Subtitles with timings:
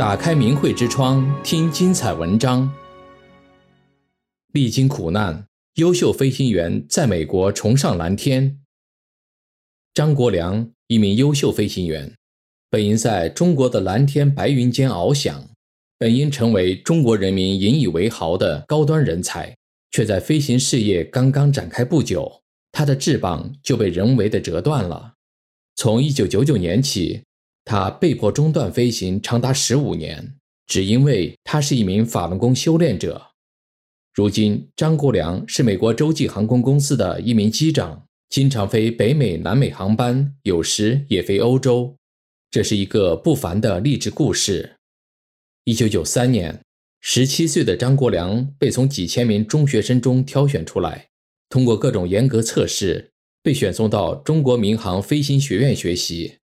[0.00, 2.72] 打开明慧之窗，听精彩文章。
[4.50, 5.44] 历经苦难，
[5.74, 8.60] 优秀飞行员在美国重上蓝天。
[9.92, 12.14] 张国良，一名优秀飞行员，
[12.70, 15.50] 本应在中国的蓝天白云间翱翔，
[15.98, 19.54] 本应成为中国人民引以为豪的高端人才，
[19.90, 22.40] 却在飞行事业刚刚展开不久，
[22.72, 25.16] 他的翅膀就被人为的折断了。
[25.76, 27.22] 从1999年起，
[27.70, 30.34] 他被迫中断飞行长达十五年，
[30.66, 33.28] 只因为他是一名法轮功修炼者。
[34.12, 41.94] 如今，张国良是美国洲际航空公司的一名机长，经常飞北美、南美航班，有时也飞欧洲。
[42.50, 44.74] 这是一个不凡的励志故事。
[45.62, 46.60] 一九九三年，
[47.00, 51.06] 十七岁的张国良被从几千名中学生中挑选出来，
[51.48, 53.12] 通过各种严格测试，
[53.44, 56.39] 被选送到中国民航飞行学院学习。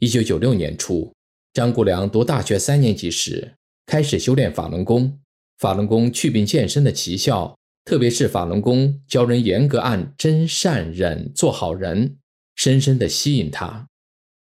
[0.00, 1.12] 一九九六年初，
[1.52, 5.18] 张国良读大学三年级时，开始修炼法轮功。
[5.58, 12.18] 法轮功祛病健身的奇效，特别是法轮功教人严格按真善忍做好人，
[12.54, 13.88] 深深地吸引他。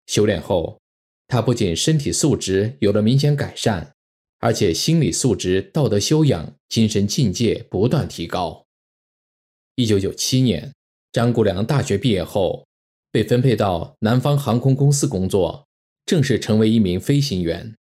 [0.06, 0.78] 修炼后，
[1.26, 3.94] 他不仅身体素质有了明显改善，
[4.40, 8.66] 而且心理素质、道德修养、精神境界不断提高。
[9.76, 10.74] 一九九七年，
[11.10, 12.67] 张国良大学毕业后，
[13.10, 15.66] 被分配到南方航空公司工作，
[16.06, 17.74] 正式成为一名飞行员。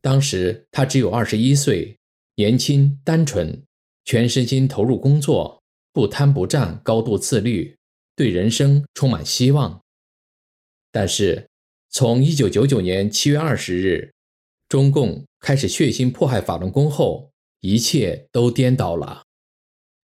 [0.00, 1.96] 当时他只有二十一岁。
[2.36, 3.62] 年轻单纯，
[4.04, 5.62] 全身心投入工作，
[5.92, 7.76] 不贪不占，高度自律，
[8.16, 9.80] 对人生充满希望。
[10.90, 11.46] 但是，
[11.90, 14.12] 从一九九九年七月二十日，
[14.68, 19.22] 中共开始血腥迫害法轮功后，一切都颠倒了。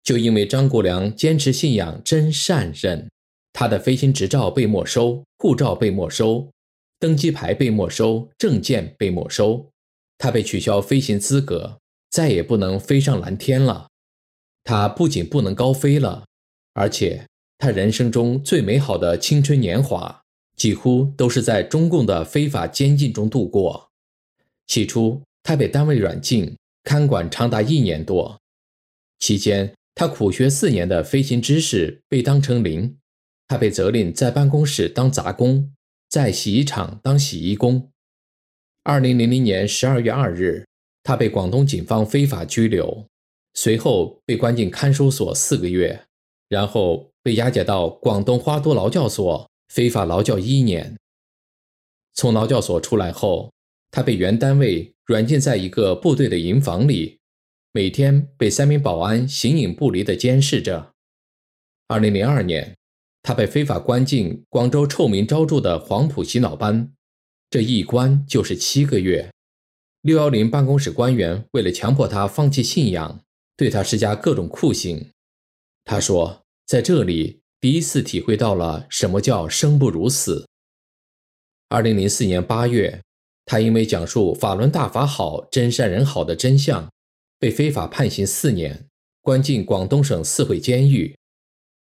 [0.03, 3.11] 就因为张国良坚持信仰真善忍，
[3.59, 6.49] 他的飞行执照被没收，护照被没收，
[7.01, 9.69] 登机牌被没收，证件被没收，
[10.17, 11.81] 他被取消飞行资格。
[12.09, 13.89] 再也不能飞上蓝天了。
[14.63, 16.25] 他不仅不能高飞了，
[16.73, 17.27] 而且
[17.59, 20.23] 他人生中最美好的青春年华
[20.55, 23.89] 几乎都是在中共的非法监禁中度过。
[24.69, 28.39] 起初，他被单位软禁，看管长达一年多。
[29.19, 32.97] 期间，他苦学四年的飞行知识被当成零。
[33.49, 35.73] 他被责令在办公室当杂工，
[36.09, 37.91] 在洗衣厂当洗衣工。
[38.85, 40.65] 二零零零年十二月二日。
[41.05, 43.07] 他被广东警方非法拘留，
[43.55, 46.05] 随后被关进看守所四个月，
[46.51, 50.99] 然后被押解到广东花都劳教所非法劳教一年。
[52.13, 53.51] 从劳教所出来后，
[53.91, 57.21] 他被原单位软禁在一个部队的营房里，
[57.73, 60.93] 每天被三名保安形影不离地监视着。
[61.87, 62.77] 二零零二年，
[63.23, 66.93] 他被非法关进广州臭名昭著的黄埔洗脑班，
[67.51, 69.31] 这一关就是七个月。
[70.03, 73.21] 六幺零办公室官员为了强迫他放弃信仰，
[73.57, 75.11] 对他施加各种酷刑。
[75.85, 80.47] 他说，在这里第一次体会到了什么叫生不如死。
[81.69, 83.03] 二零零四年八月，
[83.45, 86.89] 他因为讲述法轮大法好、真善人好的真相，
[87.39, 88.87] 被非法判刑四年，
[89.21, 91.17] 关进广东省四会监狱。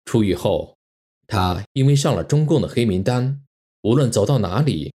[0.05, 0.76] 出狱后，
[1.27, 3.43] 他因为上了中共的黑名单，
[3.83, 4.93] 无论走到哪里。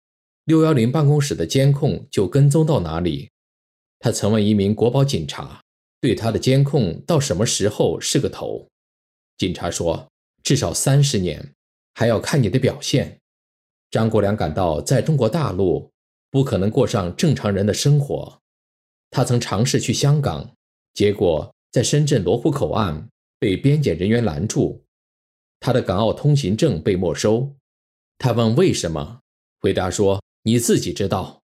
[0.46, 3.30] 六幺零办公室的监控就跟踪到哪里。
[4.00, 5.62] 他曾问一名国保警察，
[6.02, 8.68] 对他的监控到什么时候是个头？
[9.38, 10.08] 警察说，
[10.42, 11.54] 至少三十年，
[11.94, 13.20] 还要看你的表现。
[13.92, 15.92] 张国良感到在中国大陆
[16.32, 18.40] 不可能过上正常人的生活。
[19.12, 20.52] 他曾尝试去香港，
[20.94, 23.08] 结果在深圳罗湖口岸
[23.40, 24.84] 被边检人员拦住，
[25.60, 27.56] 他的港澳通行证被没收。
[28.18, 29.20] 他问为什么？
[29.60, 30.22] 回答说。
[30.44, 31.42] 你自己知道，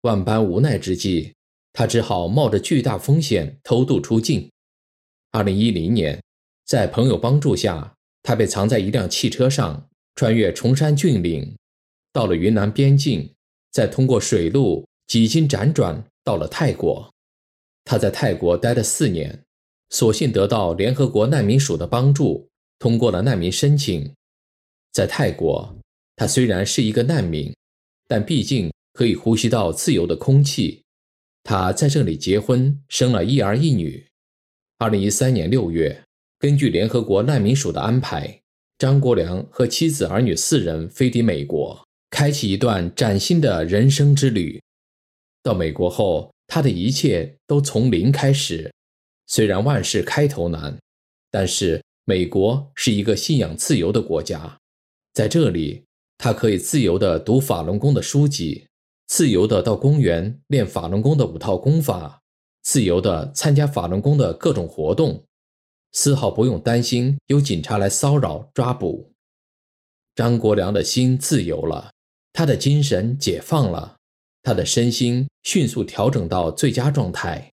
[0.00, 1.34] 万般无奈之际，
[1.74, 4.50] 他只好冒着巨大风险偷渡出境。
[5.30, 6.22] 二零一零年，
[6.64, 11.54] 在朋友帮助下，他被藏在一辆汽车上，穿越崇山峻岭，
[12.14, 13.30] 到了云南边境，
[13.70, 17.12] 再通过水路几经辗转，到了泰国。
[17.84, 19.44] 他在泰国待了四年，
[19.90, 22.48] 所幸得到联合国难民署的帮助，
[22.84, 24.12] 通过了难民申请。
[24.92, 25.74] 在泰国，
[26.16, 27.50] 他虽然是一个难民。
[28.06, 30.82] 但毕竟可以呼吸到自由的空气。
[31.42, 34.06] 他在这里结婚，生了一儿一女。
[34.76, 36.04] 二零一三年六月，
[36.38, 38.42] 根据联合国难民署的安排，
[38.76, 44.60] 张国良和妻子儿女四人飞抵美国，开启一段崭新的人生之旅。
[45.42, 48.70] 到美国后，他的一切都从零开始。
[49.26, 50.78] 虽然万事开头难，
[51.30, 54.60] 但是美国是一个信仰自由的国家，
[55.12, 55.84] 在这里。
[56.16, 58.68] 他可以自由地读法轮功的书籍，
[59.08, 62.22] 自由地到公园练法轮功的五套功法，
[62.62, 65.24] 自由地参加法轮功的各种活动，
[65.92, 69.12] 丝毫不用担心有警察来骚扰抓捕。
[70.14, 71.90] 张国良的心自由了，
[72.32, 73.96] 他的精神解放了，
[74.40, 77.52] 他的身心迅速调整到最佳状态。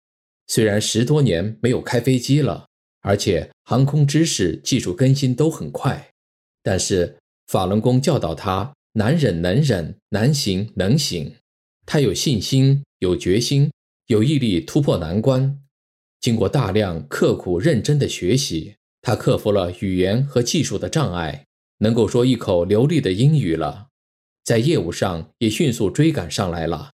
[0.47, 2.67] 虽然十多年没有开飞机了，
[3.05, 6.11] 而且航空知识、技术更新都很快，
[6.63, 11.35] 但是法轮功教导他难忍能忍，难行能行。
[11.85, 13.71] 他有信心、有决心、
[14.07, 15.61] 有毅力突破难关。
[16.19, 21.45] 经过大量刻苦认真的学习，他克服了语言和技术的障碍，
[21.81, 23.89] 能够说一口流利的英语了。
[24.43, 26.93] 在业务上也迅速追赶上来了。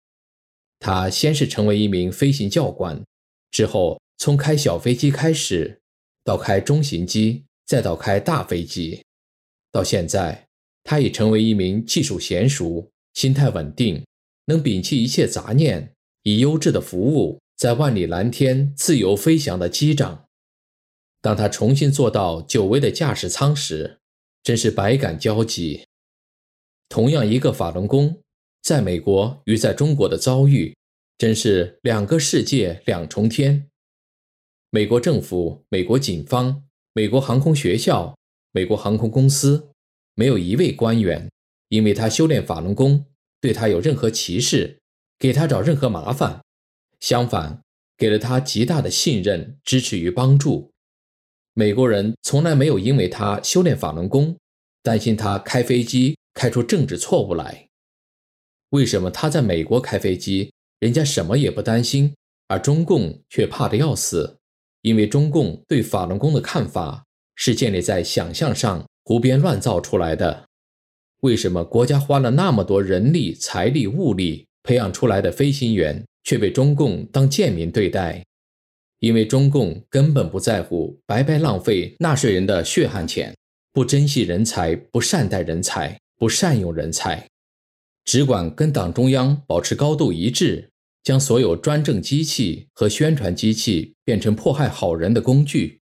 [0.79, 3.03] 他先是成为一名飞行教官。
[3.51, 5.81] 之后，从开小飞机开始，
[6.29, 9.03] 到开中型机，再到开大飞机，
[9.73, 10.47] 到现在，
[10.85, 14.05] 他已成为一名技术娴熟、心态稳定、
[14.45, 15.95] 能摒弃一切杂念、
[16.25, 20.27] 以优质的服务在万里蓝天自由飞翔的机长。
[21.23, 23.99] 当他重新坐到久违的驾驶舱时，
[24.43, 25.87] 真是百感交集。
[26.91, 28.21] 同样一个法轮功，
[28.61, 30.77] 在美国与在中国的遭遇。
[31.17, 33.68] 真是两个世界两重天。
[34.71, 38.15] 美国政府、美国警方、美国航空学校、
[38.53, 39.71] 美国航空公司，
[40.15, 41.31] 没有一位官员
[41.71, 43.07] 因为他修炼法轮功，
[43.41, 44.79] 对他有任何歧视，
[45.19, 46.43] 给他找任何麻烦。
[47.01, 47.63] 相反，
[47.97, 50.71] 给了他极大的信任、支持与帮助。
[51.55, 54.37] 美国人从来没有因为他修炼法轮功，
[54.83, 57.69] 担心他开飞机开出政治错误来。
[58.71, 60.53] 为什么他在美国开飞机？
[60.79, 62.15] 人家什么也不担心，
[62.49, 64.38] 而中共却怕得要死，
[64.89, 67.05] 因为中共对法轮功的看法
[67.37, 70.47] 是建立在想象上胡编乱造出来的。
[71.21, 78.25] 为什么国家花了那么多人力、财力、物力培养出来的飞行员，却被中共当贱民对待？
[79.01, 83.37] 因为中共根本不在乎白白浪费纳税人的血汗钱，
[83.75, 87.29] 不珍惜人才，不善待人才，不善用人才。
[88.07, 90.71] 只管跟党中央保持高度一致，
[91.09, 95.81] 将所有专政机器和宣传机器变成迫害好人的工具。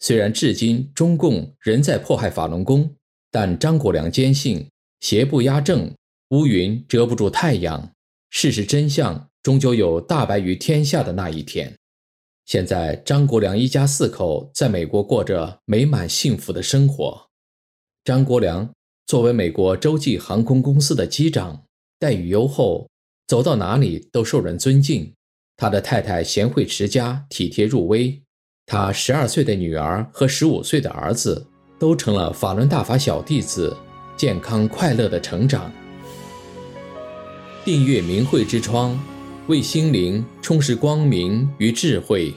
[0.00, 2.96] 虽然至今中共仍在迫害法轮功，
[3.30, 4.66] 但张国良坚信
[5.00, 5.94] 邪不压正，
[6.30, 7.92] 乌云遮不住太阳，
[8.30, 11.76] 事实真相终究有大白于天下的那一天。
[12.46, 17.28] 现在张国良一家四口在美国过着美满幸福的生活。
[18.02, 18.72] 张国良。
[19.06, 21.66] 作为美国洲际航空公司的机长，
[21.98, 22.88] 待遇优厚，
[23.26, 25.12] 走到哪里都受人尊敬。
[25.56, 28.20] 他的太太贤惠持家，体贴入微。
[28.66, 31.46] 他十二岁的女儿和十五岁的儿子
[31.78, 33.76] 都成了法轮大法小弟子，
[34.16, 35.70] 健康快乐的成长。
[37.64, 38.98] 订阅明慧之窗，
[39.46, 42.34] 为心灵充实光明与智慧。